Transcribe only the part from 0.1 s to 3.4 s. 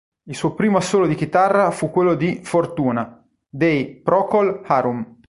Il suo primo assolo di chitarra fu quello di "Fortuna"